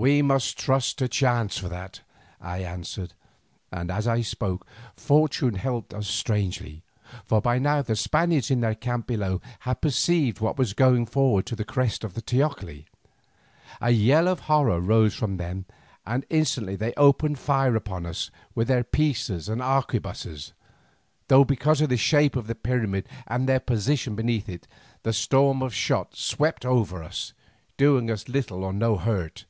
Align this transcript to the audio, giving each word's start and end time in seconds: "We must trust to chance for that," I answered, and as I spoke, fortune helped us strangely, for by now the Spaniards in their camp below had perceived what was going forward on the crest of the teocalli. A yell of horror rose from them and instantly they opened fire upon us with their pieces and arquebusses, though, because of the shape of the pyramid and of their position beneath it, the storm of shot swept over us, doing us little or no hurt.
"We 0.00 0.22
must 0.22 0.56
trust 0.56 0.96
to 0.98 1.08
chance 1.08 1.58
for 1.58 1.68
that," 1.70 2.02
I 2.40 2.58
answered, 2.58 3.14
and 3.72 3.90
as 3.90 4.06
I 4.06 4.20
spoke, 4.20 4.64
fortune 4.94 5.54
helped 5.54 5.92
us 5.92 6.06
strangely, 6.06 6.84
for 7.24 7.40
by 7.40 7.58
now 7.58 7.82
the 7.82 7.96
Spaniards 7.96 8.48
in 8.48 8.60
their 8.60 8.76
camp 8.76 9.08
below 9.08 9.40
had 9.58 9.80
perceived 9.80 10.38
what 10.38 10.56
was 10.56 10.72
going 10.72 11.06
forward 11.06 11.50
on 11.50 11.56
the 11.56 11.64
crest 11.64 12.04
of 12.04 12.14
the 12.14 12.22
teocalli. 12.22 12.84
A 13.80 13.90
yell 13.90 14.28
of 14.28 14.38
horror 14.38 14.78
rose 14.80 15.16
from 15.16 15.36
them 15.36 15.64
and 16.06 16.24
instantly 16.30 16.76
they 16.76 16.94
opened 16.96 17.40
fire 17.40 17.74
upon 17.74 18.06
us 18.06 18.30
with 18.54 18.68
their 18.68 18.84
pieces 18.84 19.48
and 19.48 19.60
arquebusses, 19.60 20.52
though, 21.26 21.42
because 21.44 21.80
of 21.80 21.88
the 21.88 21.96
shape 21.96 22.36
of 22.36 22.46
the 22.46 22.54
pyramid 22.54 23.08
and 23.26 23.42
of 23.42 23.46
their 23.48 23.58
position 23.58 24.14
beneath 24.14 24.48
it, 24.48 24.68
the 25.02 25.12
storm 25.12 25.60
of 25.60 25.74
shot 25.74 26.14
swept 26.14 26.64
over 26.64 27.02
us, 27.02 27.32
doing 27.76 28.12
us 28.12 28.28
little 28.28 28.62
or 28.62 28.72
no 28.72 28.96
hurt. 28.96 29.44